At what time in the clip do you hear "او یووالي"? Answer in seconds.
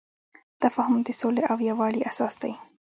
1.51-2.01